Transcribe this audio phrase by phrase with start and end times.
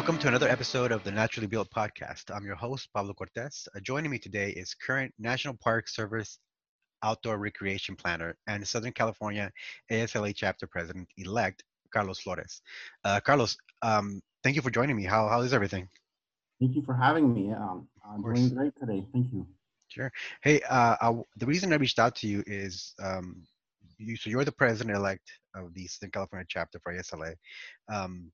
[0.00, 2.34] Welcome to another episode of the Naturally Built podcast.
[2.34, 3.68] I'm your host, Pablo Cortez.
[3.76, 6.38] Uh, joining me today is current National Park Service
[7.02, 9.52] Outdoor Recreation Planner and Southern California
[9.92, 12.62] ASLA Chapter President elect, Carlos Flores.
[13.04, 15.04] Uh, Carlos, um, thank you for joining me.
[15.04, 15.86] How, how is everything?
[16.60, 17.52] Thank you for having me.
[17.52, 19.06] Um, I'm doing great today.
[19.12, 19.46] Thank you.
[19.88, 20.10] Sure.
[20.42, 23.42] Hey, uh, I, the reason I reached out to you is um,
[23.98, 27.34] you, so you're the president elect of the Southern California chapter for ASLA.
[27.92, 28.32] Um,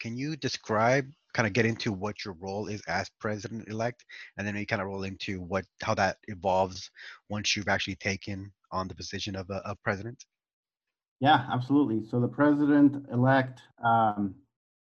[0.00, 4.04] can you describe, kind of get into what your role is as president elect,
[4.36, 6.90] and then we kind of roll into what how that evolves
[7.28, 10.24] once you've actually taken on the position of a, a president?
[11.20, 12.08] Yeah, absolutely.
[12.08, 14.34] So the president elect, um,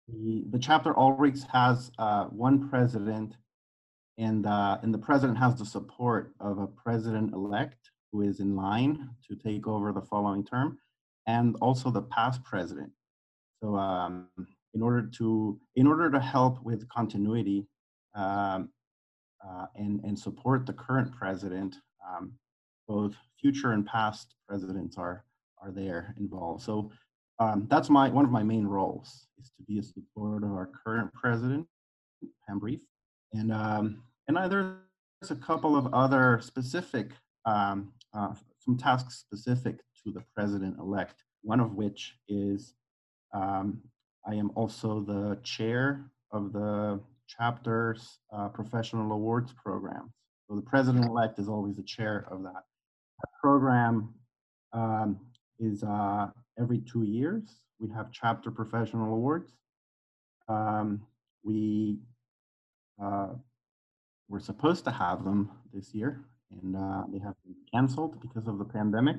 [0.08, 3.36] the the chapter always has uh, one president,
[4.18, 8.56] and uh, and the president has the support of a president elect who is in
[8.56, 10.78] line to take over the following term,
[11.26, 12.90] and also the past president.
[13.62, 14.28] So um,
[14.74, 17.66] in order to in order to help with continuity
[18.14, 18.68] um,
[19.46, 22.32] uh, and and support the current president, um,
[22.86, 25.24] both future and past presidents are
[25.62, 26.62] are there involved.
[26.62, 26.90] So
[27.38, 30.70] um, that's my one of my main roles is to be a supporter of our
[30.84, 31.66] current president,
[32.46, 32.80] Pam Brief,
[33.32, 37.12] and um, and there's a couple of other specific
[37.44, 41.24] um, uh, some tasks specific to the president elect.
[41.42, 42.74] One of which is
[43.32, 43.80] um,
[44.26, 50.12] I am also the chair of the chapter's uh, professional awards program.
[50.48, 52.52] So the president-elect is always the chair of that.
[52.54, 54.14] that program
[54.72, 55.20] um,
[55.58, 57.42] is uh, every two years.
[57.78, 59.52] We have chapter professional awards.
[60.48, 61.02] Um,
[61.42, 61.98] we
[63.02, 63.28] uh,
[64.28, 68.58] were supposed to have them this year, and uh, they have been canceled because of
[68.58, 69.18] the pandemic.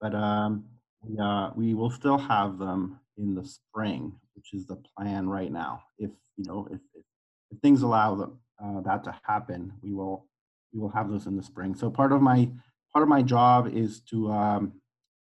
[0.00, 0.64] But um,
[1.02, 5.52] we, uh, we will still have them in the spring, which is the plan right
[5.52, 5.82] now.
[5.98, 7.04] If you know, if, if,
[7.50, 8.32] if things allow the,
[8.62, 10.26] uh, that to happen, we will
[10.72, 11.74] we will have those in the spring.
[11.74, 12.48] So part of my
[12.92, 14.72] part of my job is to, um,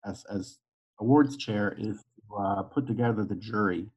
[0.05, 0.57] as as
[0.99, 3.89] awards chair, is to uh, put together the jury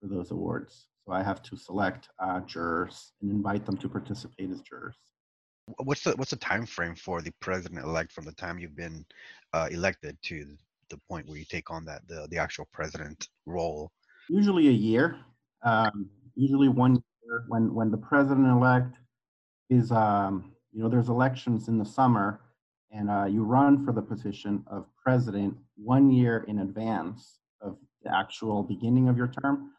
[0.00, 0.88] for those awards.
[1.06, 4.96] So I have to select uh, jurors and invite them to participate as jurors.
[5.78, 9.04] What's the what's the time frame for the president elect from the time you've been
[9.52, 10.56] uh, elected to
[10.90, 13.90] the point where you take on that the, the actual president role?
[14.28, 15.18] Usually a year.
[15.64, 18.96] Um, usually one year when when the president elect
[19.70, 22.40] is um, you know there's elections in the summer
[22.90, 28.14] and uh, you run for the position of president one year in advance of the
[28.14, 29.72] actual beginning of your term.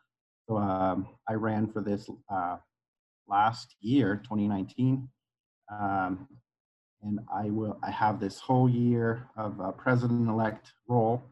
[0.48, 2.58] So um, I ran for this uh,
[3.28, 5.08] last year, 2019.
[5.72, 6.28] Um,
[7.04, 11.24] and I will I have this whole year of uh, president-elect role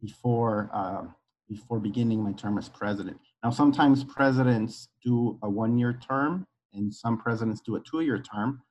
[0.00, 1.04] before uh,
[1.48, 3.18] before beginning my term as president.
[3.44, 8.62] Now, sometimes presidents do a one-year term, and some presidents do a two-year term.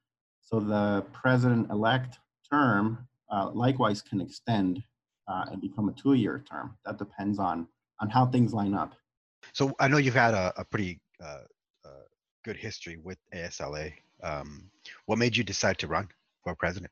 [0.41, 2.17] So the president-elect
[2.49, 4.83] term uh, likewise can extend
[5.28, 6.78] uh, and become a two-year term.
[6.85, 7.67] That depends on
[7.99, 8.95] on how things line up.
[9.53, 11.43] So I know you've had a, a pretty uh,
[11.85, 11.89] uh,
[12.43, 13.93] good history with ASLA
[14.23, 14.69] um,
[15.05, 16.09] what made you decide to run
[16.43, 16.91] for president?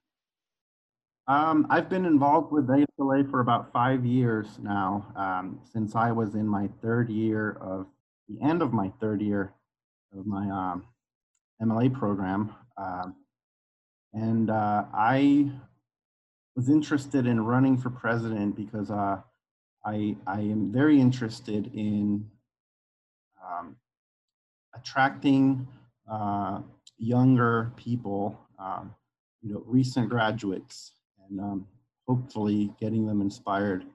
[1.27, 6.33] Um, I've been involved with ASLA for about five years now, um, since I was
[6.33, 7.85] in my third year of
[8.27, 9.53] the end of my third year
[10.17, 10.85] of my um,
[11.61, 12.55] MLA program.
[12.77, 13.15] Um,
[14.13, 15.51] and uh, I
[16.55, 19.17] was interested in running for president because uh,
[19.85, 22.25] I, I am very interested in
[23.45, 23.75] um,
[24.75, 25.67] attracting
[26.11, 26.61] uh,
[26.99, 28.93] younger people, um,
[29.41, 30.91] you know, recent graduates,
[31.27, 31.67] and um,
[32.07, 33.85] hopefully getting them inspired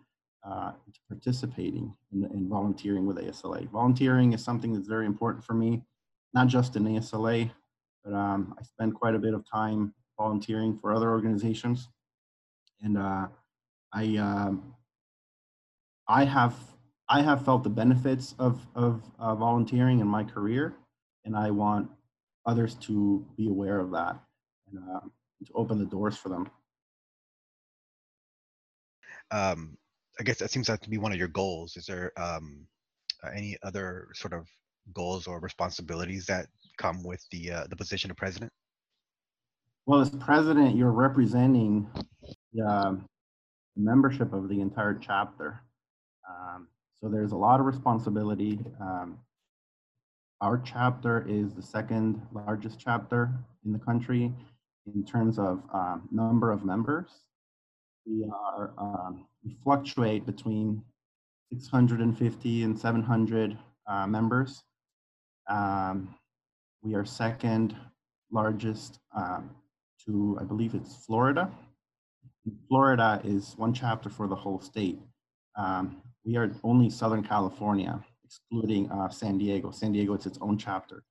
[0.45, 3.69] uh, to participating in, in, volunteering with ASLA.
[3.71, 5.83] Volunteering is something that's very important for me,
[6.35, 7.51] not just in ASLA,
[8.05, 11.89] but um, I spend quite a bit of time volunteering for other organizations.
[12.83, 13.29] And uh,
[13.93, 14.75] I, um,
[16.09, 16.55] I have
[17.09, 20.75] I have felt the benefits of, of uh, volunteering in my career,
[21.25, 21.91] and I want
[22.47, 24.17] others to be aware of that
[24.71, 25.01] and uh,
[25.47, 26.49] to open the doors for them.
[29.31, 29.77] Um,
[30.21, 31.77] I guess that seems like to be one of your goals.
[31.77, 32.67] Is there um,
[33.25, 34.47] uh, any other sort of
[34.93, 36.47] goals or responsibilities that
[36.79, 38.53] come with the uh, the position of president?
[39.87, 41.89] Well, as president, you're representing
[42.53, 43.07] the um,
[43.77, 45.61] membership of the entire chapter.
[46.29, 46.69] Um,
[47.03, 48.61] so there's a lot of responsibility.
[48.81, 49.19] Um,
[50.45, 53.31] our chapter is the second largest chapter
[53.65, 54.31] in the country
[54.95, 57.09] in terms of um, number of members.
[58.05, 60.83] We are um, we fluctuate between
[61.51, 63.57] 650 and 700
[63.87, 64.63] uh, members.
[65.49, 66.15] Um,
[66.83, 67.75] we are second
[68.31, 69.49] largest um,
[70.05, 71.51] to, I believe it's Florida.
[72.69, 74.99] Florida is one chapter for the whole state.
[75.57, 78.05] Um, we are only Southern California,
[78.35, 79.71] excluding uh, San Diego.
[79.71, 81.05] San Diego, it's its own chapter.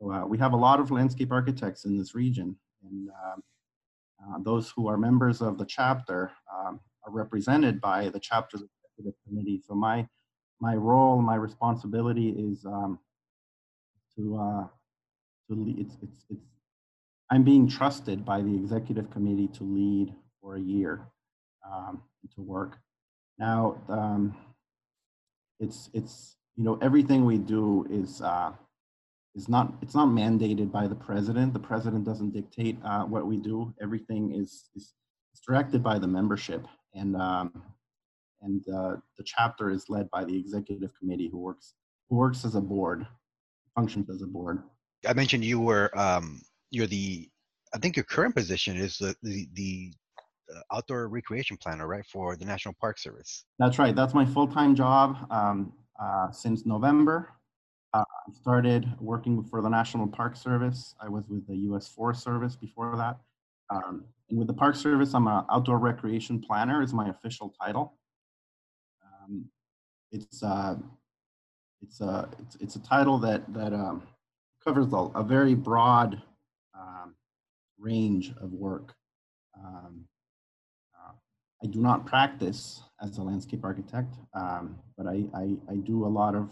[0.00, 3.42] So, uh, we have a lot of landscape architects in this region, and um,
[4.22, 9.14] uh, those who are members of the chapter um, are represented by the chapter's executive
[9.26, 9.60] committee.
[9.66, 10.08] So my
[10.60, 12.98] my role, my responsibility is um,
[14.16, 14.66] to uh,
[15.48, 15.78] to lead.
[15.78, 16.46] It's, it's it's
[17.30, 21.06] I'm being trusted by the executive committee to lead for a year
[21.70, 22.02] um,
[22.34, 22.78] to work.
[23.38, 24.34] Now um,
[25.60, 28.52] it's it's you know everything we do is uh,
[29.34, 31.52] is not it's not mandated by the president.
[31.52, 33.74] The president doesn't dictate uh, what we do.
[33.80, 34.94] Everything is is
[35.46, 37.62] directed by the membership, and um,
[38.42, 41.74] and uh, the chapter is led by the executive committee, who works
[42.08, 43.06] who works as a board,
[43.74, 44.62] functions as a board.
[45.06, 46.40] I mentioned you were um,
[46.70, 47.28] you're the
[47.74, 49.92] I think your current position is the the, the
[50.54, 53.44] uh, outdoor recreation planner, right, for the National Park Service.
[53.58, 53.96] That's right.
[53.96, 57.30] That's my full time job um, uh, since November.
[57.92, 60.94] Uh, I started working for the National Park Service.
[61.00, 61.88] I was with the U.S.
[61.88, 63.18] Forest Service before that.
[63.70, 67.94] Um, and with the Park Service, I'm an outdoor recreation planner is my official title.
[69.04, 69.46] Um,
[70.10, 70.76] it's, uh,
[71.82, 74.02] it's, a, it's, it's a title that, that um,
[74.64, 76.20] covers a, a, very broad
[76.76, 77.14] um,
[77.78, 78.94] range of work.
[79.56, 80.04] Um,
[80.98, 81.12] uh,
[81.62, 86.08] I do not practice as a landscape architect, um, but I, I, I do a
[86.08, 86.48] lot of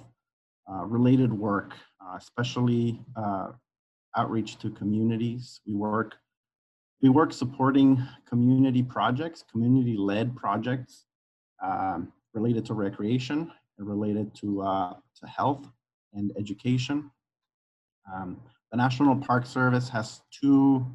[0.70, 3.48] uh, related work, uh, especially uh,
[4.16, 5.60] outreach to communities.
[5.66, 6.16] We work
[7.00, 11.06] we work supporting community projects, community-led projects
[11.60, 15.66] um, related to recreation and related to uh, to health
[16.14, 17.10] and education.
[18.12, 18.40] Um,
[18.70, 20.86] the National Park Service has two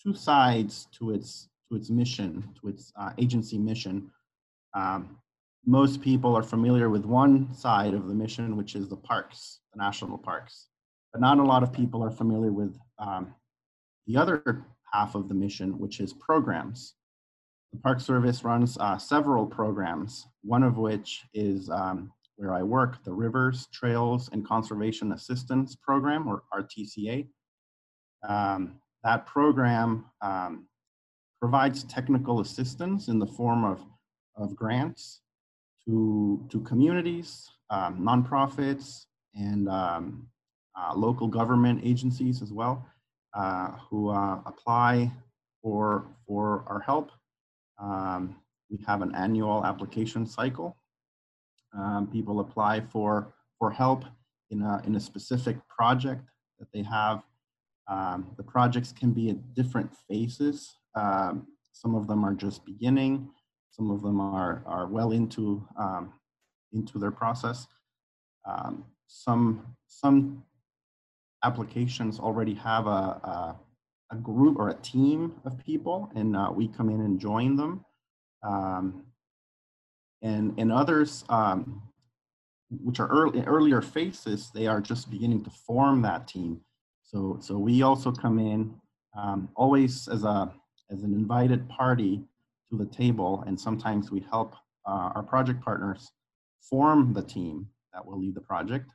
[0.00, 4.10] two sides to its to its mission, to its uh, agency mission.
[4.74, 5.18] Um,
[5.66, 9.82] most people are familiar with one side of the mission, which is the parks, the
[9.82, 10.68] national parks.
[11.12, 13.34] But not a lot of people are familiar with um,
[14.06, 16.94] the other half of the mission, which is programs.
[17.72, 23.02] The Park Service runs uh, several programs, one of which is um, where I work,
[23.04, 27.26] the Rivers, Trails, and Conservation Assistance Program, or RTCA.
[28.28, 30.66] Um, that program um,
[31.40, 33.80] provides technical assistance in the form of,
[34.36, 35.20] of grants
[35.84, 40.28] to, to communities, um, nonprofits, and um,
[40.78, 42.86] uh, local government agencies as well,
[43.34, 45.10] uh, who uh, apply
[45.62, 47.10] for, for our help.
[47.80, 48.36] Um,
[48.70, 50.76] we have an annual application cycle.
[51.76, 54.04] Um, people apply for, for help
[54.50, 56.22] in a, in a specific project
[56.58, 57.22] that they have.
[57.88, 60.76] Um, the projects can be at different phases.
[60.94, 63.28] Um, some of them are just beginning.
[63.74, 66.12] Some of them are, are well into, um,
[66.72, 67.66] into their process.
[68.46, 70.44] Um, some, some
[71.42, 73.56] applications already have a, a,
[74.12, 77.84] a, group or a team of people and uh, we come in and join them.
[78.42, 79.04] Um,
[80.22, 81.82] and, and others, um,
[82.82, 86.60] which are early, earlier phases, they are just beginning to form that team.
[87.02, 88.74] So, so we also come in
[89.16, 90.52] um, always as a
[90.90, 92.22] as an invited party
[92.78, 94.54] to the table, and sometimes we help
[94.86, 96.10] uh, our project partners
[96.60, 98.90] form the team that will lead the project,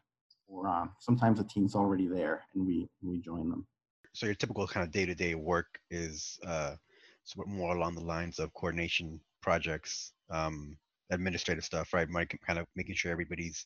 [0.47, 3.65] or uh, sometimes the team's already there and we we join them.
[4.13, 6.75] So your typical kind of day-to-day work is uh,
[7.23, 10.75] sort of more along the lines of coordination projects, um,
[11.11, 12.07] administrative stuff, right?
[12.45, 13.65] kind of making sure everybody's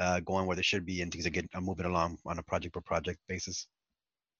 [0.00, 2.42] uh, going where they should be and things are getting are moving along on a
[2.42, 3.68] project per project basis.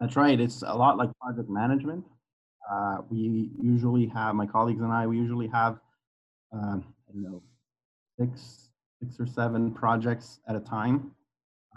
[0.01, 0.39] That's right.
[0.39, 2.05] It's a lot like project management.
[2.71, 5.07] Uh, we usually have my colleagues and I.
[5.07, 5.79] We usually have
[6.53, 7.43] um, I don't know
[8.19, 8.71] six
[9.01, 11.13] six or seven projects at a time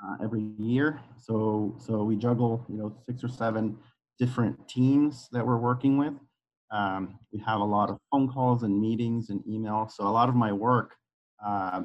[0.04, 1.00] uh, every year.
[1.18, 3.78] So so we juggle you know six or seven
[4.18, 6.14] different teams that we're working with.
[6.72, 9.92] Um, we have a lot of phone calls and meetings and emails.
[9.92, 10.96] So a lot of my work,
[11.44, 11.82] uh,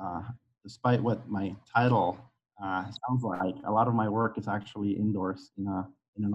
[0.00, 0.22] uh,
[0.64, 2.18] despite what my title
[2.62, 6.34] uh, sounds like, a lot of my work is actually indoors in a in an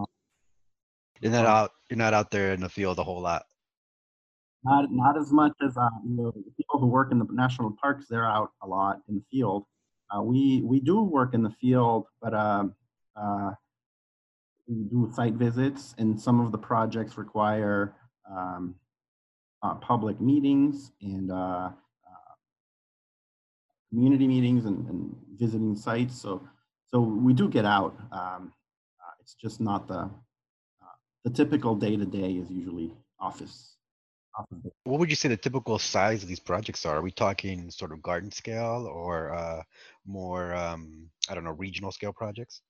[1.21, 1.71] you're not out.
[1.89, 3.43] You're not out there in the field a whole lot.
[4.63, 7.75] Not not as much as uh, you know the people who work in the national
[7.81, 8.07] parks.
[8.09, 9.65] They're out a lot in the field.
[10.09, 12.73] Uh, we we do work in the field, but um,
[13.15, 13.51] uh,
[14.67, 17.95] we do site visits, and some of the projects require
[18.29, 18.75] um,
[19.63, 22.33] uh, public meetings and uh, uh,
[23.89, 26.21] community meetings and, and visiting sites.
[26.21, 26.47] So,
[26.87, 27.97] so we do get out.
[28.11, 28.53] Um,
[29.21, 30.09] it's just not the
[31.23, 33.75] the typical day to day is usually office.
[34.37, 34.71] office.
[34.83, 36.97] What would you say the typical size of these projects are?
[36.97, 39.63] Are we talking sort of garden scale or uh,
[40.05, 42.61] more, um, I don't know, regional scale projects?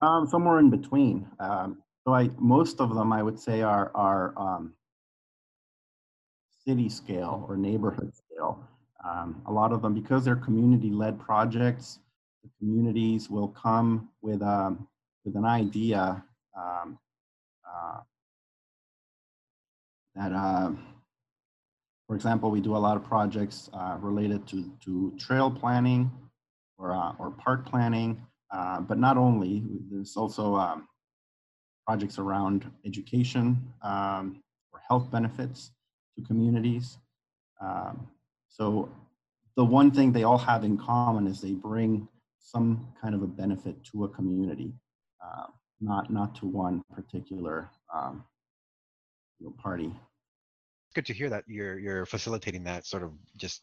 [0.00, 1.26] Um, somewhere in between.
[1.38, 4.74] Um, so I most of them I would say are are um,
[6.66, 8.64] city scale or neighborhood scale.
[9.04, 11.98] Um, a lot of them, because they're community-led projects,
[12.44, 14.88] the communities will come with um,
[15.24, 16.24] with an idea
[16.56, 16.98] um,
[20.14, 20.70] that, uh,
[22.06, 26.10] for example, we do a lot of projects uh, related to to trail planning
[26.78, 29.62] or uh, or park planning, uh, but not only.
[29.90, 30.88] There's also um,
[31.86, 34.42] projects around education um,
[34.72, 35.70] or health benefits
[36.16, 36.98] to communities.
[37.60, 38.08] Um,
[38.48, 38.90] so
[39.56, 43.26] the one thing they all have in common is they bring some kind of a
[43.26, 44.72] benefit to a community,
[45.24, 45.46] uh,
[45.80, 48.24] not not to one particular um,
[49.42, 49.86] you know, party.
[49.86, 53.62] It's good to hear that you're you're facilitating that sort of just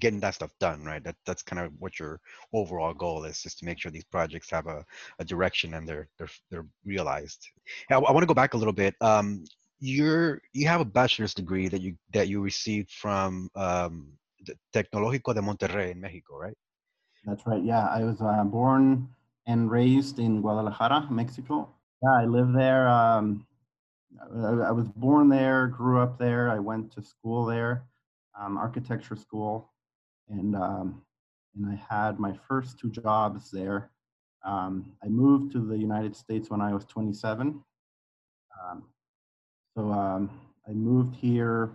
[0.00, 1.02] getting that stuff done, right?
[1.04, 2.20] That that's kind of what your
[2.52, 4.84] overall goal is, is to make sure these projects have a,
[5.18, 7.46] a direction and they're they're they're realized.
[7.90, 8.94] I, I want to go back a little bit.
[9.00, 9.44] Um,
[9.80, 14.08] you're you have a bachelor's degree that you that you received from um,
[14.46, 16.56] the Tecnológico de Monterrey in Mexico, right?
[17.24, 17.62] That's right.
[17.62, 19.08] Yeah, I was uh, born
[19.46, 21.68] and raised in Guadalajara, Mexico.
[22.02, 22.88] Yeah, I live there.
[22.88, 23.46] Um,
[24.20, 26.50] I, I was born there, grew up there.
[26.50, 27.84] I went to school there,
[28.38, 29.72] um, architecture school,
[30.28, 31.02] and um,
[31.56, 33.90] and I had my first two jobs there.
[34.44, 37.62] Um, I moved to the United States when I was 27.
[38.62, 38.84] Um,
[39.76, 40.30] so um,
[40.66, 41.70] I moved here.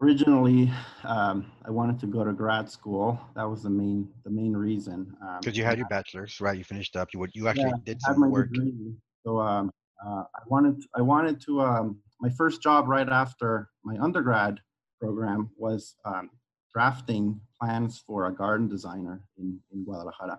[0.00, 0.70] Originally,
[1.04, 3.18] um, I wanted to go to grad school.
[3.34, 5.16] That was the main the main reason.
[5.40, 6.58] Because you had your bachelor's, right?
[6.58, 7.08] You finished up.
[7.12, 8.52] You would you actually Yeah, did some work.
[8.52, 8.94] degree.
[9.24, 9.72] So um,
[10.04, 14.60] uh, I wanted I wanted to um, my first job right after my undergrad
[15.00, 16.30] program was um,
[16.72, 20.38] drafting plans for a garden designer in, in Guadalajara,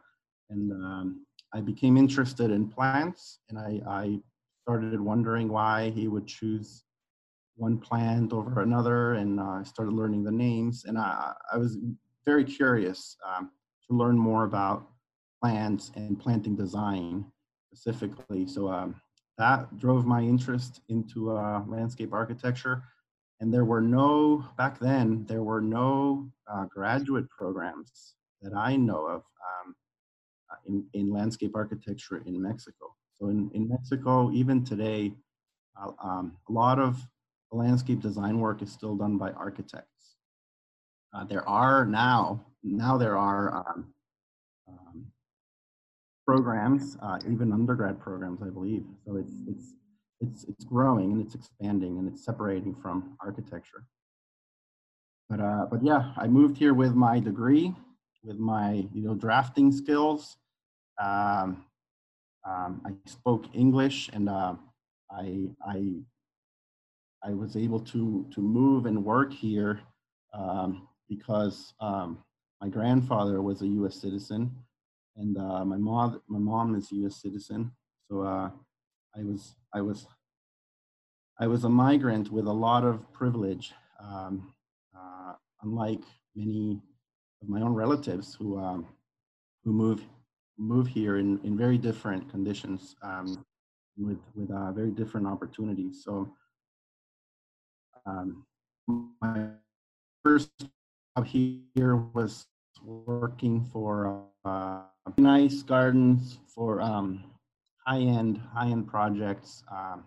[0.50, 4.19] and um, I became interested in plants, and I, I
[4.63, 6.84] started wondering why he would choose
[7.55, 11.77] one plant over another, and uh, I started learning the names, and I, I was
[12.25, 13.51] very curious um,
[13.88, 14.89] to learn more about
[15.41, 17.25] plants and planting design
[17.72, 18.48] specifically.
[18.48, 18.95] So um,
[19.38, 22.84] that drove my interest into uh, landscape architecture.
[23.39, 29.06] And there were no, back then, there were no uh, graduate programs that I know
[29.06, 29.75] of um,
[30.50, 32.96] uh, in, in landscape architecture in Mexico.
[33.13, 35.13] So in, in Mexico, even today,
[35.82, 37.06] uh, um, a lot of
[37.51, 40.15] landscape design work is still done by architects.
[41.13, 43.94] Uh, there are now, now there are um, um,
[46.25, 48.84] programs, uh, even undergrad programs, I believe.
[49.05, 49.74] So it's it's
[50.22, 53.84] it's it's growing and it's expanding and it's separating from architecture.
[55.29, 57.74] But uh, but yeah, I moved here with my degree,
[58.24, 60.38] with my you know drafting skills.
[61.01, 61.65] Um,
[62.48, 64.55] um, I spoke English and uh,
[65.12, 65.94] I I
[67.24, 69.82] I was able to to move and work here
[70.34, 72.20] um, because um,
[72.62, 73.96] my grandfather was a U.S.
[73.96, 74.51] citizen
[75.17, 77.22] and uh, my mom my mom is a U.S.
[77.22, 77.72] citizen.
[78.10, 78.50] So uh,
[79.15, 80.07] I was I was
[81.39, 84.53] I was a migrant with a lot of privilege, um,
[84.95, 86.03] uh, unlike
[86.36, 86.79] many
[87.41, 88.88] of my own relatives who um,
[89.63, 90.03] who move
[90.57, 93.45] move here in, in very different conditions um,
[93.98, 96.03] with with uh, very different opportunities.
[96.03, 96.29] So
[98.05, 98.45] um,
[99.22, 99.50] my
[100.24, 102.48] first job here was
[102.84, 104.82] working for uh,
[105.18, 107.24] nice gardens for um,
[107.86, 110.04] high-end high-end projects um,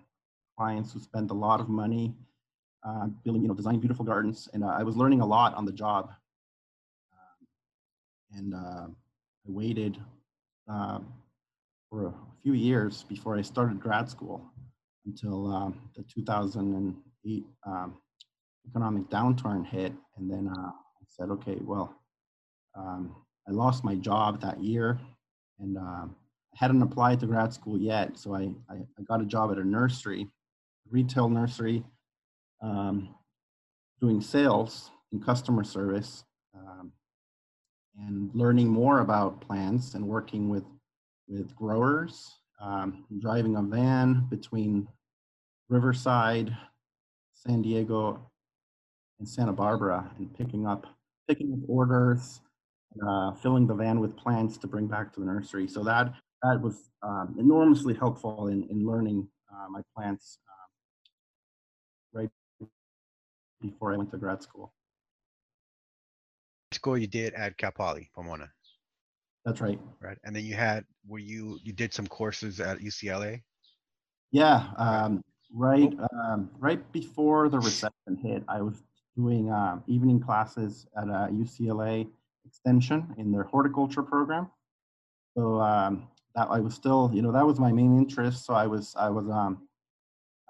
[0.57, 2.15] clients who spend a lot of money
[2.87, 5.65] uh, building you know designing beautiful gardens and uh, i was learning a lot on
[5.65, 6.11] the job.
[7.13, 8.87] Um, and uh,
[9.47, 9.99] i waited
[10.69, 11.13] um,
[11.91, 14.41] for a few years before i started grad school
[15.07, 17.97] until um, the 2008 um,
[18.69, 21.95] economic downturn hit and then uh, i said okay well
[22.77, 23.15] um,
[23.49, 24.99] I lost my job that year
[25.59, 26.05] and I
[26.55, 28.19] hadn't applied to grad school yet.
[28.19, 30.29] So I, I, I got a job at a nursery,
[30.91, 31.83] retail nursery,
[32.61, 33.15] um,
[34.01, 36.25] doing sales and customer service
[36.55, 36.93] um,
[38.07, 40.65] and learning more about plants and working with,
[41.27, 44.87] with growers, um, driving a van between
[45.69, 46.55] Riverside,
[47.35, 48.31] San Diego,
[49.19, 50.87] and Santa Barbara and picking up
[51.29, 52.41] picking up orders,
[53.07, 55.69] uh, filling the van with plants to bring back to the nursery.
[55.69, 60.39] So that that was um, enormously helpful in, in learning uh, my plants
[62.15, 62.31] uh, right
[63.61, 64.73] before I went to grad school.
[66.73, 68.49] School you did at Cal Poly Pomona,
[69.45, 69.81] That's right.
[70.01, 70.19] right?
[70.25, 73.43] And then you had were you you did some courses at UCLA?
[74.31, 75.93] Yeah, um, right.
[76.13, 78.83] Um, right before the recession hit, I was
[79.17, 82.07] doing um, evening classes at a UCLA
[82.49, 84.51] Extension in their horticulture program.
[85.37, 88.47] So um, that I was still, you know, that was my main interest.
[88.47, 89.69] So I was I was um,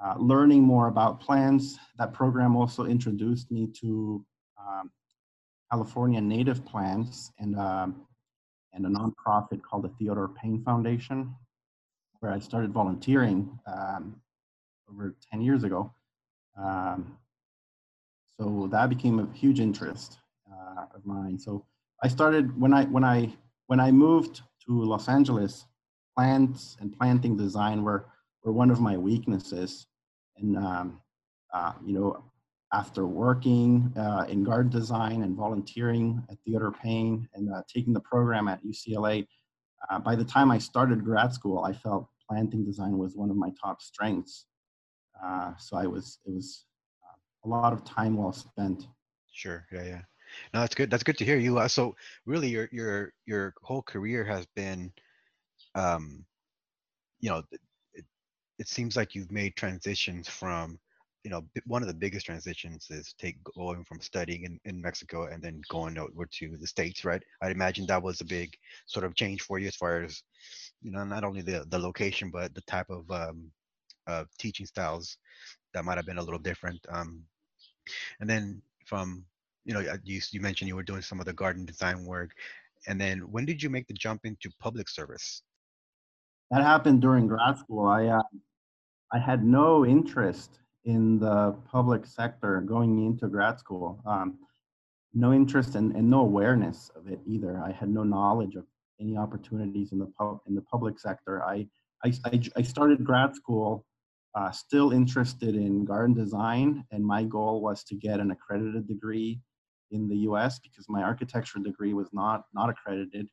[0.03, 1.77] uh, learning more about plants.
[1.99, 4.25] That program also introduced me to
[4.59, 4.91] um,
[5.71, 8.07] California native plants and um,
[8.73, 11.35] and a nonprofit called the Theodore Payne Foundation,
[12.21, 14.21] where I started volunteering um,
[14.91, 15.93] over 10 years ago.
[16.57, 17.19] Um,
[18.39, 20.19] so that became a huge interest
[20.51, 21.39] uh, of mine.
[21.39, 21.65] So
[22.03, 23.33] I started when I when I
[23.67, 25.67] when I moved to Los Angeles,
[26.17, 28.07] plants and planting design were
[28.43, 29.87] were one of my weaknesses,
[30.37, 31.01] and um,
[31.53, 32.25] uh, you know
[32.73, 38.01] after working uh, in garden design and volunteering at Theodore Payne and uh, taking the
[38.01, 39.27] program at UCLA,
[39.89, 43.37] uh, by the time I started grad school, I felt planting design was one of
[43.37, 44.47] my top strengths.
[45.25, 46.67] Uh, so I was, it was
[47.03, 48.87] uh, a lot of time well spent.
[49.33, 49.67] Sure.
[49.73, 49.85] Yeah.
[49.85, 50.03] Yeah.
[50.55, 50.91] No, that's good.
[50.91, 51.59] That's good to hear you.
[51.59, 54.93] Uh, so really, your your your whole career has been,
[55.75, 56.25] um,
[57.21, 57.43] you know,
[57.95, 58.05] it,
[58.59, 60.79] it seems like you've made transitions from
[61.25, 65.27] you know, one of the biggest transitions is take going from studying in, in Mexico
[65.27, 67.23] and then going over to the States, right?
[67.43, 68.57] I'd imagine that was a big
[68.87, 70.23] sort of change for you as far as,
[70.81, 73.51] you know, not only the, the location, but the type of um,
[74.07, 75.19] uh, teaching styles
[75.75, 76.81] that might have been a little different.
[76.89, 77.25] Um,
[78.21, 79.25] and then from,
[79.69, 82.31] you know, uh, you, you mentioned you were doing some of the garden design work.
[82.87, 85.43] And then when did you make the jump into public service?
[86.51, 87.87] That happened during grad school.
[87.87, 88.23] I, uh,
[89.13, 94.01] I had no interest in the public sector going into grad school.
[94.07, 94.39] Um,
[95.13, 97.63] no interest and, and no awareness of it either.
[97.63, 98.65] I had no knowledge of
[98.99, 101.45] any opportunities in the pub, in the public sector.
[101.45, 101.69] I
[102.05, 102.13] I,
[102.57, 103.85] I, started grad school
[104.37, 109.41] uh, still interested in garden design, and my goal was to get an accredited degree
[109.91, 110.59] in the U.S.
[110.59, 113.29] because my architecture degree was not not accredited.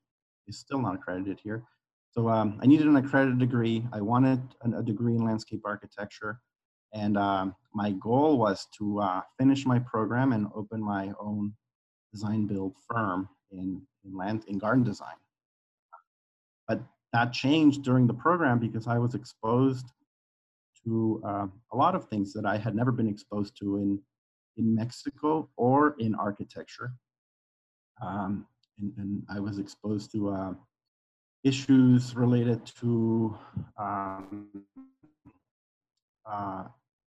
[0.48, 1.64] Is still not accredited here.
[2.12, 3.86] So um, I needed an accredited degree.
[3.92, 6.40] I wanted a degree in landscape architecture.
[6.94, 11.54] And um, my goal was to uh, finish my program and open my own
[12.14, 15.16] design build firm in, in land in garden design.
[16.70, 19.88] But that changed during the program because I was exposed
[20.86, 24.00] to uh, a lot of things that I had never been exposed to in
[24.58, 26.94] in Mexico or in architecture.
[28.02, 28.46] Um,
[28.80, 30.54] and, and, I was exposed to uh,
[31.44, 33.38] issues related to
[33.78, 34.48] um,
[36.30, 36.64] uh,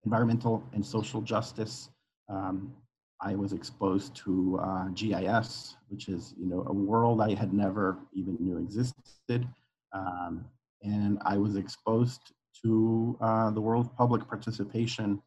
[0.05, 1.89] environmental and social justice.
[2.29, 2.75] Um,
[3.21, 7.99] I was exposed to uh, GIS, which is you know a world I had never
[8.13, 9.49] even knew existed,
[9.93, 10.45] um,
[10.83, 15.23] and I was exposed to uh, the world of public participation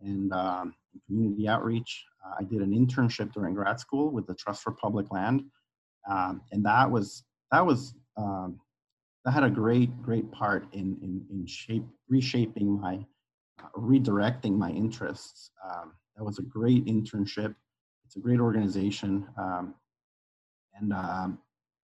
[0.00, 0.74] and um,
[1.06, 2.04] community outreach.
[2.24, 5.44] Uh, I did an internship during grad school with the Trust for Public Land,
[6.08, 8.60] um, and that was that was um,
[9.24, 13.04] that had a great great part in in, in shape reshaping my
[13.76, 15.50] redirecting my interests.
[15.64, 17.54] Um, that was a great internship.
[18.04, 19.26] It's a great organization.
[19.36, 19.74] Um,
[20.74, 21.38] and, um,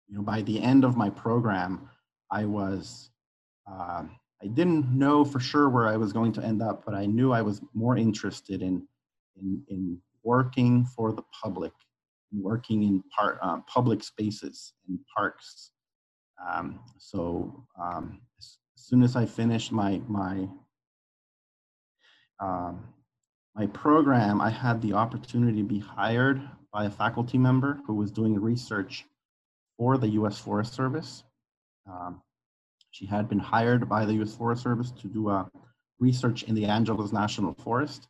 [0.08, 1.90] you know, by the end of my program,
[2.32, 3.10] I was,
[3.72, 4.04] uh,
[4.44, 7.32] I didn't know for sure where I was going to end up, but I knew
[7.32, 8.88] I was more interested in,
[9.36, 11.74] in, in working for the public,
[12.32, 15.72] working in part, uh, public spaces and parks.
[16.48, 20.48] Um, so um, as soon as I finished my, my
[22.40, 22.94] um,
[23.56, 28.12] my program, I had the opportunity to be hired by a faculty member who was
[28.12, 29.04] doing research
[29.78, 30.38] for the U.S.
[30.38, 31.24] Forest Service.
[31.90, 32.22] Um,
[32.98, 34.34] she had been hired by the U.S.
[34.34, 35.48] Forest Service to do a
[36.00, 38.08] research in the Angeles National Forest.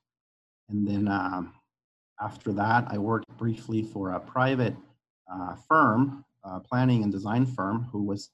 [0.70, 1.54] And then um,
[2.22, 4.76] after that, I worked briefly for a private
[5.32, 8.30] uh, firm, uh, planning and design firm, who was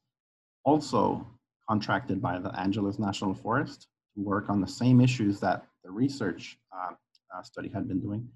[0.64, 1.26] also
[1.68, 6.60] contracted by the Angeles National Forest to work on the same issues that the research
[6.72, 6.92] uh,
[7.36, 8.28] uh, study had been doing.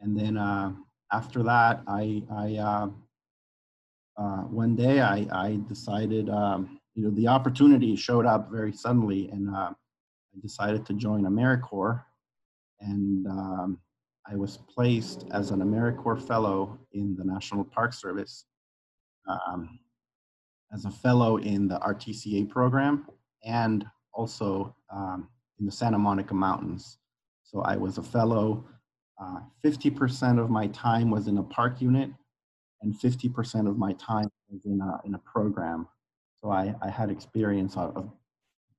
[0.00, 0.72] And then uh,
[1.12, 2.88] after that, I, I uh,
[4.16, 9.28] uh, one day I, I decided, um, you know, the opportunity showed up very suddenly,
[9.28, 12.02] and uh, I decided to join AmeriCorps.
[12.80, 13.78] And um,
[14.30, 18.46] I was placed as an AmeriCorps Fellow in the National Park Service,
[19.28, 19.78] um,
[20.72, 23.06] as a fellow in the RTCA program,
[23.44, 26.98] and also um, in the Santa Monica Mountains.
[27.42, 28.64] So I was a fellow.
[29.64, 32.10] 50% uh, of my time was in a park unit,
[32.82, 35.86] and 50% of my time was in a, in a program.
[36.42, 38.10] So I, I had experience of, of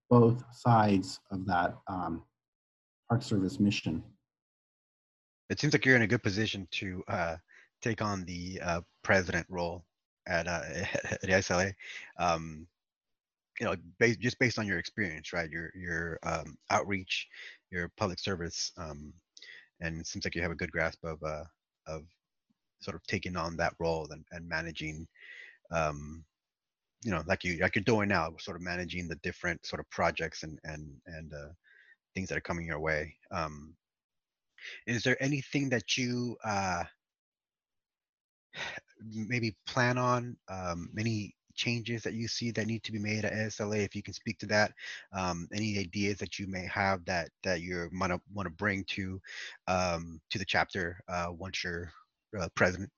[0.10, 2.24] both sides of that um,
[3.10, 4.04] Park Service mission.
[5.50, 7.36] It seems like you're in a good position to uh,
[7.82, 9.84] take on the uh, president role
[10.28, 10.62] at, uh,
[11.12, 11.74] at ASLA.
[12.17, 12.67] Um,
[13.60, 15.50] you know, based, just based on your experience, right?
[15.50, 17.28] Your your um, outreach,
[17.69, 19.13] your public service, um,
[19.82, 21.43] and it seems like you have a good grasp of uh,
[21.86, 22.04] of
[22.82, 25.08] sort of taking on that role and, and managing
[25.71, 26.24] um,
[27.03, 29.89] you know like you like you're doing now sort of managing the different sort of
[29.89, 31.51] projects and and and uh,
[32.13, 33.73] things that are coming your way um,
[34.85, 36.83] is there anything that you uh,
[39.03, 43.33] maybe plan on um, any changes that you see that need to be made at
[43.33, 44.71] ASLA if you can speak to that?
[45.13, 48.83] Um, any ideas that you may have that that you want to want to bring
[48.85, 49.19] to
[49.67, 51.91] um, to the chapter uh, once you're
[52.39, 52.89] uh, president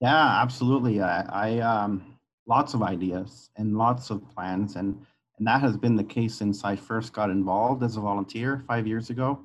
[0.00, 1.00] yeah absolutely.
[1.00, 5.06] I, I um lots of ideas and lots of plans and
[5.40, 8.86] and that has been the case since I first got involved as a volunteer five
[8.86, 9.40] years ago.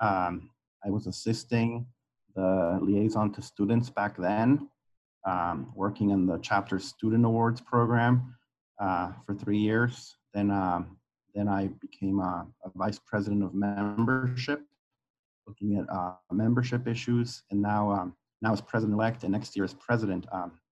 [0.00, 0.48] Um,
[0.84, 1.86] I was assisting
[2.36, 4.68] the liaison to students back then,
[5.26, 8.36] um, working in the chapter student awards program
[8.80, 10.14] uh, for three years.
[10.32, 10.96] Then, um,
[11.34, 14.62] then I became a, a, vice president of membership,
[15.48, 19.64] looking at uh, membership issues, and now um, now as president elect, and next year
[19.64, 20.26] as president.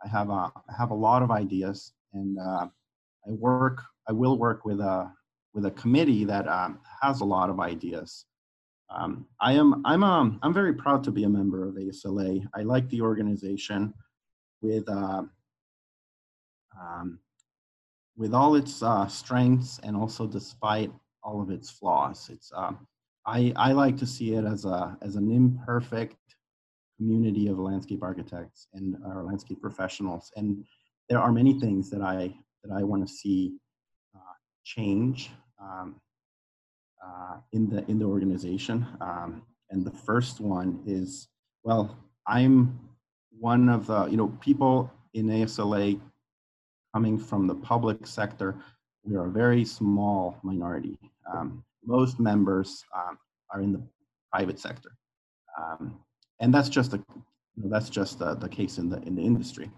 [0.06, 2.68] I have a, I have a lot of ideas, and uh,
[3.28, 3.82] I work.
[4.08, 5.12] I will work with a
[5.54, 8.26] with a committee that um, has a lot of ideas.
[8.90, 12.46] Um, I am I'm um, I'm very proud to be a member of ASLA.
[12.54, 13.94] I like the organization
[14.62, 15.24] with uh,
[16.80, 17.20] um,
[18.16, 20.92] with all its uh, strengths and also despite
[21.24, 22.30] all of its flaws.
[22.32, 22.74] It's uh,
[23.26, 26.35] I I like to see it as a as an imperfect
[26.98, 30.32] community of landscape architects and our landscape professionals.
[30.36, 30.64] And
[31.10, 33.54] there are many things that I that I want to see
[34.16, 35.30] uh, change
[35.62, 35.96] um,
[37.06, 38.86] uh, in the in the organization.
[39.02, 41.28] Um, and the first one is
[41.64, 42.80] well, I'm
[43.40, 46.00] one of the you know people in ASLA
[46.94, 48.56] coming from the public sector.
[49.04, 50.98] We are a very small minority.
[51.32, 53.18] Um, most members um,
[53.52, 53.82] are in the
[54.32, 54.92] private sector.
[55.62, 56.00] Um,
[56.40, 56.98] and that's just a
[57.56, 59.70] you know, that's just the, the case in the in the industry.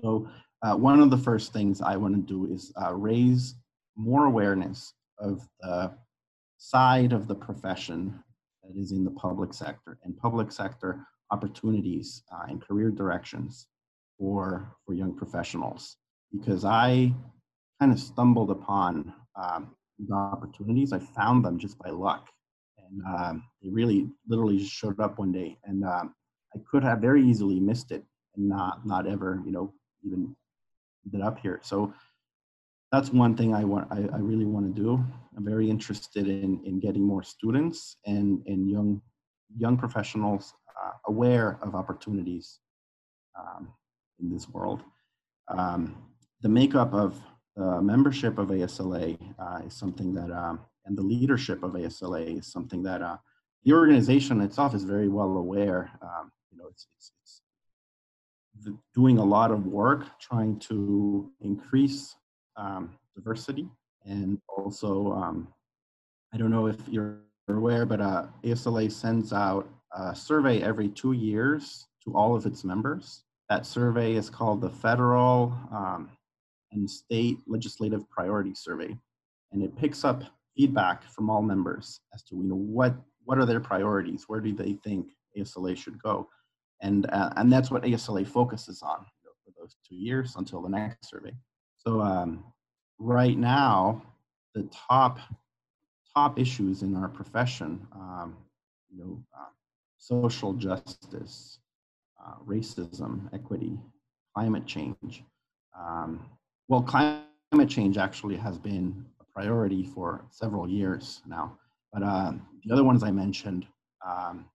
[0.00, 0.28] So
[0.62, 3.54] uh, one of the first things I want to do is uh, raise
[3.96, 5.92] more awareness of the
[6.58, 8.22] side of the profession
[8.62, 13.66] that is in the public sector and public sector opportunities uh, and career directions
[14.18, 15.96] for for young professionals
[16.32, 17.12] because I
[17.80, 20.92] kind of stumbled upon um, the opportunities.
[20.92, 22.28] I found them just by luck
[22.90, 26.14] and um, it really literally just showed up one day and um,
[26.54, 28.04] i could have very easily missed it
[28.36, 29.72] and not not ever you know
[30.04, 30.34] even
[31.04, 31.60] ended up here.
[31.62, 31.92] So
[32.92, 35.04] that's one thing i want i, I really want to do.
[35.36, 39.00] I'm very interested in in getting more students and and young
[39.56, 42.58] young professionals uh, aware of opportunities
[43.38, 43.68] um,
[44.20, 44.82] in this world.
[45.48, 45.96] Um,
[46.42, 47.20] the makeup of
[47.56, 52.46] the membership of asla uh, is something that um, and the leadership of ASLA is
[52.46, 53.16] something that uh,
[53.64, 55.90] the organization itself is very well aware.
[56.02, 57.12] Um, you know, it's, it's,
[58.54, 62.16] it's doing a lot of work trying to increase
[62.56, 63.68] um, diversity
[64.06, 65.48] and also, um,
[66.32, 71.12] I don't know if you're aware, but uh, ASLA sends out a survey every two
[71.12, 73.24] years to all of its members.
[73.48, 76.08] That survey is called the Federal um,
[76.72, 78.96] and State Legislative Priority Survey,
[79.52, 80.22] and it picks up
[80.56, 84.52] feedback from all members as to you know what what are their priorities, where do
[84.52, 85.08] they think
[85.38, 86.28] ASLA should go,
[86.80, 90.62] and uh, and that's what ASLA focuses on you know, for those two years until
[90.62, 91.32] the next survey.
[91.78, 92.44] So um,
[92.98, 94.02] right now,
[94.54, 95.18] the top
[96.14, 98.36] top issues in our profession, um,
[98.90, 99.50] you know, uh,
[99.98, 101.58] social justice,
[102.24, 103.78] uh, racism, equity,
[104.34, 105.24] climate change.
[105.78, 106.28] Um,
[106.68, 111.58] well, climate change actually has been priority for several years now.
[111.92, 112.32] But uh,
[112.64, 113.66] the other ones I mentioned,
[114.06, 114.46] um,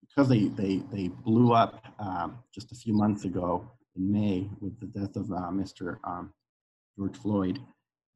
[0.00, 4.78] because they, they, they blew up um, just a few months ago in May with
[4.80, 5.98] the death of uh, Mr.
[6.04, 6.32] Um,
[6.96, 7.60] George Floyd,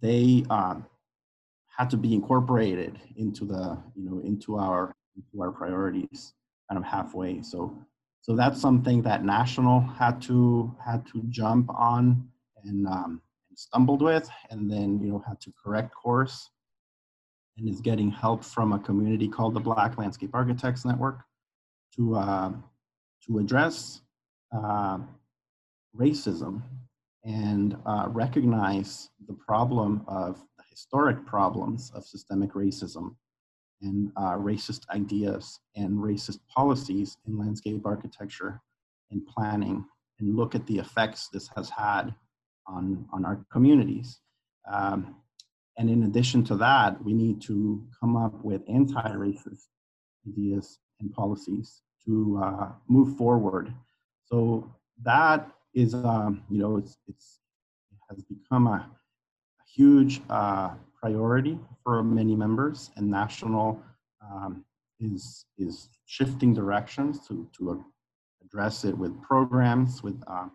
[0.01, 0.87] they um,
[1.77, 6.35] had to be incorporated into the, you know, into our, into our priorities.
[6.69, 7.43] kind of halfway.
[7.43, 7.77] So
[8.25, 12.27] so that's something that national had to had to jump on
[12.65, 13.21] and, um,
[13.59, 16.51] stumbled with, and then you know had to correct course,
[17.57, 21.21] and is getting help from a community called the Black Landscape Architects Network
[21.97, 22.53] to uh,
[23.27, 24.01] to address
[24.53, 24.99] uh,
[25.97, 26.63] racism
[27.25, 33.17] and uh, recognize the problem of the historic problems of systemic racism
[33.83, 38.61] and uh, racist ideas and racist policies in landscape architecture
[39.11, 39.85] and planning
[40.21, 42.15] and look at the effects this has had
[42.67, 44.21] on, on our communities.
[44.71, 45.17] Um,
[45.77, 49.67] and in addition to that, we need to come up with anti-racist
[50.27, 53.73] ideas and policies to uh, move forward.
[54.25, 54.71] So
[55.03, 57.41] that is, um, you know, it's, it's,
[57.91, 58.89] it has become a,
[59.61, 63.83] a huge uh, priority for many members, and national
[64.23, 64.65] um,
[65.01, 67.85] is is shifting directions to to
[68.43, 70.49] address it with programs, with uh,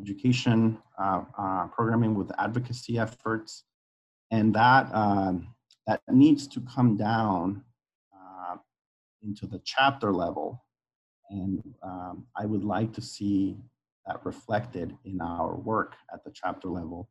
[0.00, 3.64] education, uh, uh, programming, with advocacy efforts,
[4.30, 5.54] and that um,
[5.86, 7.62] that needs to come down
[8.14, 8.56] uh,
[9.22, 10.64] into the chapter level.
[11.30, 13.56] And um, I would like to see
[14.06, 17.08] that reflected in our work at the chapter level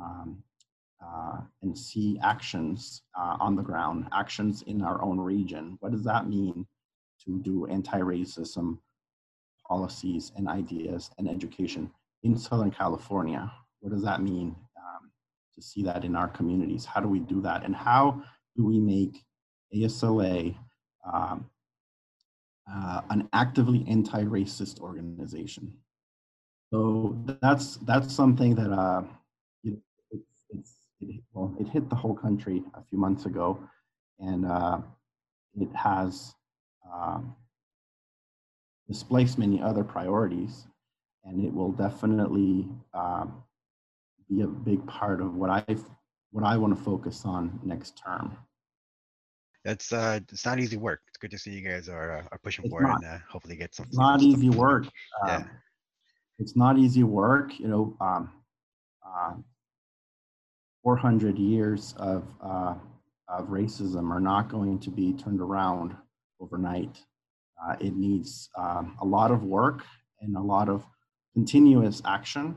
[0.00, 0.42] um,
[1.04, 5.76] uh, and see actions uh, on the ground, actions in our own region.
[5.80, 6.66] What does that mean
[7.24, 8.78] to do anti-racism
[9.66, 11.90] policies and ideas and education
[12.26, 13.50] in Southern California?
[13.80, 15.10] What does that mean um,
[15.54, 16.84] to see that in our communities?
[16.84, 17.64] How do we do that?
[17.64, 18.22] And how
[18.56, 19.22] do we make
[19.74, 20.56] ASLA
[21.10, 21.48] um,
[22.70, 25.72] uh, an actively anti-racist organization?
[26.72, 29.02] So that's that's something that uh,
[29.62, 29.80] it's,
[30.50, 33.60] it's it, well, it hit the whole country a few months ago,
[34.18, 34.78] and uh,
[35.60, 36.34] it has
[36.92, 37.36] um,
[38.88, 40.66] displaced many other priorities,
[41.26, 43.42] and it will definitely um,
[44.28, 45.64] be a big part of what I
[46.30, 48.36] what I want to focus on next term.
[49.64, 51.00] It's uh, it's not easy work.
[51.08, 53.18] It's good to see you guys are uh, are pushing it's forward not, and uh,
[53.28, 53.86] hopefully get some.
[53.86, 54.84] It's not easy work.
[55.22, 55.44] Um, yeah.
[56.38, 57.58] It's not easy work.
[57.58, 58.30] You know, um,
[59.04, 59.34] uh,
[60.82, 62.74] 400 years of, uh,
[63.28, 65.96] of racism are not going to be turned around
[66.38, 67.00] overnight.
[67.60, 69.82] Uh, it needs um, a lot of work
[70.20, 70.86] and a lot of
[71.36, 72.56] continuous action.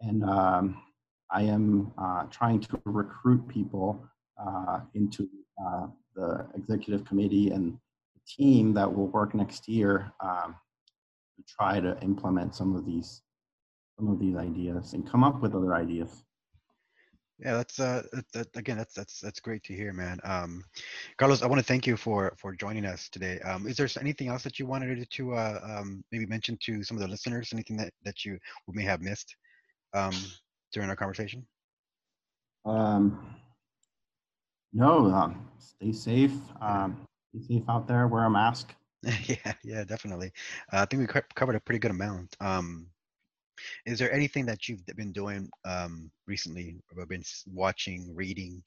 [0.00, 0.82] And um,
[1.30, 4.04] I am uh, trying to recruit people
[4.44, 5.28] uh, into
[5.64, 7.78] uh, the executive committee and
[8.14, 10.56] the team that will work next year um,
[11.36, 13.22] to try to implement some of these
[13.96, 16.24] some of these ideas and come up with other ideas.
[17.40, 20.18] Yeah, that's uh, that, that, again, that's that's that's great to hear, man.
[20.24, 20.64] Um,
[21.18, 23.38] Carlos, I want to thank you for for joining us today.
[23.40, 26.96] Um, is there anything else that you wanted to uh, um, maybe mention to some
[26.96, 27.52] of the listeners?
[27.52, 29.36] Anything that that you may have missed
[29.94, 30.14] um,
[30.72, 31.46] during our conversation?
[32.64, 33.36] Um,
[34.72, 36.34] no, um, stay safe.
[36.60, 38.08] Um, stay safe out there.
[38.08, 38.74] Wear a mask.
[39.02, 40.32] yeah, yeah, definitely.
[40.72, 42.36] Uh, I think we covered a pretty good amount.
[42.40, 42.88] Um,
[43.86, 48.62] is there anything that you've been doing um, recently, or been watching, reading,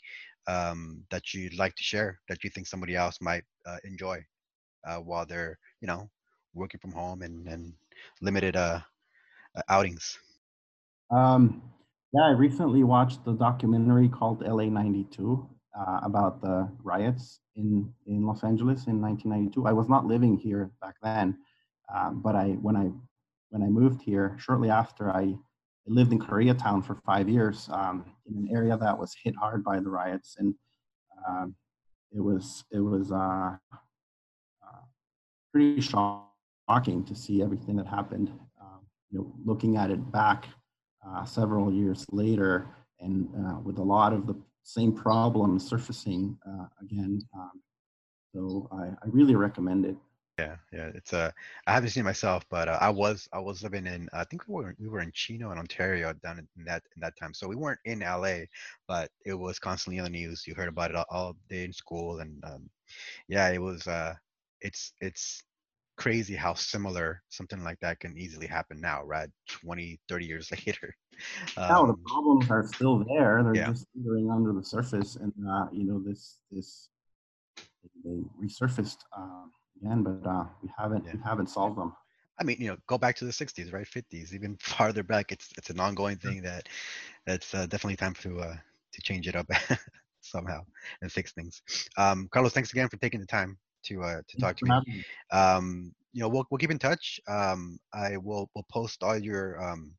[0.48, 4.24] um, that you'd like to share that you think somebody else might uh, enjoy
[4.88, 6.10] uh, while they're, you know,
[6.54, 7.74] working from home and, and
[8.22, 8.80] limited uh,
[9.56, 10.18] uh outings?
[11.12, 11.62] Um,
[12.14, 15.48] yeah, I recently watched the documentary called LA 92
[15.80, 19.68] uh, about the riots in, in Los Angeles in 1992.
[19.68, 21.38] I was not living here back then,
[21.94, 22.92] um, but I when I
[23.52, 25.36] when I moved here, shortly after I
[25.86, 29.80] lived in Koreatown for five years um, in an area that was hit hard by
[29.80, 30.56] the riots, and
[31.28, 31.56] um,
[32.12, 34.82] it was it was uh, uh,
[35.52, 38.30] pretty shocking to see everything that happened.
[38.62, 40.48] Um, you know, looking at it back
[41.06, 46.68] uh, several years later, and uh, with a lot of the same problems surfacing uh,
[46.82, 47.20] again.
[47.36, 47.62] Um,
[48.34, 49.98] so I, I really recommend it.
[50.42, 50.90] Yeah, yeah.
[50.96, 51.32] It's uh,
[51.68, 54.44] I haven't seen it myself, but uh, I was I was living in I think
[54.48, 57.34] we were we were in Chino in Ontario down in that in that time.
[57.34, 58.46] So we weren't in LA,
[58.88, 60.46] but it was constantly on the news.
[60.48, 62.70] You heard about it all, all day in school, and um,
[63.28, 64.16] yeah, it was uh,
[64.62, 65.44] it's it's
[65.98, 69.30] crazy how similar something like that can easily happen now, right?
[69.50, 70.96] 20, 30 years later.
[71.58, 73.44] Um, now the problems are still there.
[73.44, 73.68] They're yeah.
[73.68, 76.90] just teetering under the surface, and uh, you know this this
[78.04, 78.98] they resurfaced.
[79.16, 79.52] Um,
[79.82, 81.14] again, but uh, we haven't yeah.
[81.14, 81.94] we haven't solved them.
[82.40, 83.86] I mean, you know, go back to the '60s, right?
[83.86, 85.32] '50s, even farther back.
[85.32, 86.68] It's it's an ongoing thing that
[87.26, 88.56] that's uh, definitely time to uh,
[88.94, 89.48] to change it up
[90.22, 90.62] somehow
[91.02, 91.62] and fix things.
[91.98, 95.04] Um, Carlos, thanks again for taking the time to uh, to talk to me.
[95.32, 97.20] Um, you know, we'll we'll keep in touch.
[97.28, 99.94] Um, I will will post all your um,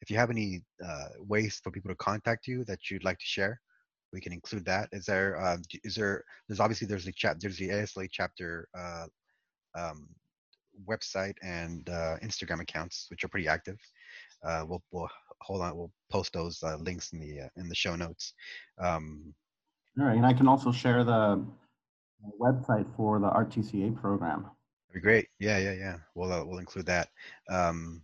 [0.00, 3.24] if you have any uh, ways for people to contact you that you'd like to
[3.24, 3.60] share,
[4.16, 4.88] we can include that.
[4.92, 9.06] Is there d- is there there's obviously there's the chat there's the ASLA chapter uh,
[9.76, 10.08] um,
[10.88, 13.78] website and uh, Instagram accounts which are pretty active.
[14.42, 15.10] Uh, we'll we'll
[15.42, 18.32] hold on we'll post those uh, links in the uh, in the show notes.
[18.78, 19.34] Um,
[20.00, 21.44] All right, and I can also share the
[22.40, 24.44] website for the RTCA program.
[24.88, 25.28] That'd be great.
[25.38, 25.96] Yeah, yeah, yeah.
[26.14, 27.08] We'll uh, we'll include that.
[27.50, 28.02] Um,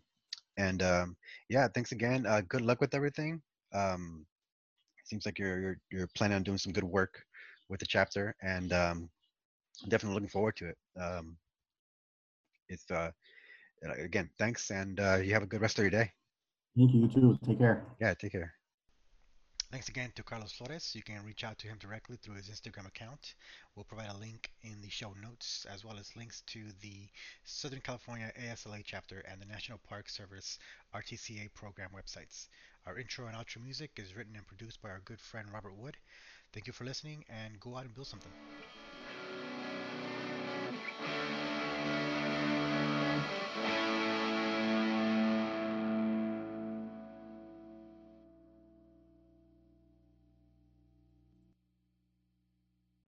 [0.58, 1.16] and um,
[1.48, 2.26] yeah, thanks again.
[2.26, 3.40] Uh, good luck with everything.
[3.72, 4.26] Um,
[5.04, 7.22] seems like you're you're you're planning on doing some good work
[7.68, 9.10] with the chapter, and um,
[9.88, 10.76] definitely looking forward to it.
[11.00, 11.36] Um,
[12.68, 13.10] it's uh,
[13.98, 16.10] again, thanks, and uh, you have a good rest of your day.
[16.76, 17.38] Thank you, you too.
[17.46, 17.84] Take care.
[18.00, 18.54] Yeah, take care.
[19.72, 20.92] Thanks again to Carlos Flores.
[20.94, 23.34] You can reach out to him directly through his Instagram account.
[23.74, 27.08] We'll provide a link in the show notes, as well as links to the
[27.44, 30.58] Southern California ASLA chapter and the National Park Service
[30.94, 32.48] RTCA program websites.
[32.86, 35.96] Our intro and outro music is written and produced by our good friend Robert Wood.
[36.52, 38.32] Thank you for listening and go out and build something.